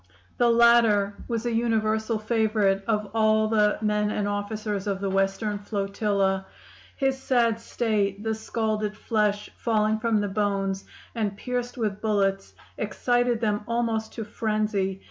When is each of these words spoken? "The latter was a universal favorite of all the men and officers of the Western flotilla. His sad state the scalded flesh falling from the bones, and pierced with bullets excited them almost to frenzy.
"The 0.39 0.49
latter 0.49 1.13
was 1.27 1.45
a 1.45 1.51
universal 1.53 2.17
favorite 2.17 2.83
of 2.87 3.11
all 3.13 3.47
the 3.49 3.77
men 3.83 4.09
and 4.09 4.27
officers 4.27 4.87
of 4.87 4.99
the 4.99 5.11
Western 5.11 5.59
flotilla. 5.59 6.47
His 6.97 7.15
sad 7.21 7.59
state 7.59 8.23
the 8.23 8.33
scalded 8.33 8.97
flesh 8.97 9.51
falling 9.57 9.99
from 9.99 10.19
the 10.19 10.27
bones, 10.27 10.85
and 11.13 11.37
pierced 11.37 11.77
with 11.77 12.01
bullets 12.01 12.55
excited 12.79 13.39
them 13.41 13.61
almost 13.67 14.11
to 14.13 14.23
frenzy. 14.23 14.99